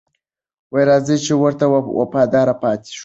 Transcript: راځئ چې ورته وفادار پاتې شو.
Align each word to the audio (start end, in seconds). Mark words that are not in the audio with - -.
راځئ 0.89 1.17
چې 1.25 1.33
ورته 1.41 1.65
وفادار 1.99 2.47
پاتې 2.61 2.89
شو. 2.95 2.99